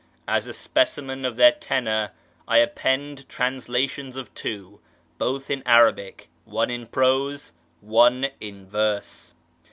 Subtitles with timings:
[0.27, 2.09] As a specimen of their tenour
[2.47, 4.79] I append transla tions of two,
[5.19, 9.35] both in Arabic: one in prose, one in verse.